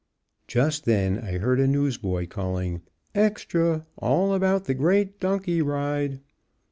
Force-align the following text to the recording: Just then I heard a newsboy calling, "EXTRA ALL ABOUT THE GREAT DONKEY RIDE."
Just 0.47 0.85
then 0.85 1.19
I 1.19 1.37
heard 1.37 1.59
a 1.59 1.67
newsboy 1.67 2.25
calling, 2.25 2.81
"EXTRA 3.13 3.85
ALL 3.97 4.33
ABOUT 4.33 4.65
THE 4.65 4.73
GREAT 4.73 5.19
DONKEY 5.19 5.61
RIDE." 5.61 6.21